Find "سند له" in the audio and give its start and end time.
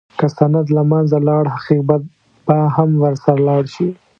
0.37-0.83